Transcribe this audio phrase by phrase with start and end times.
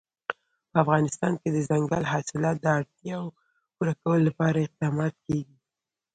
[0.71, 3.35] په افغانستان کې د دځنګل حاصلات د اړتیاوو
[3.75, 5.57] پوره کولو لپاره اقدامات کېږي.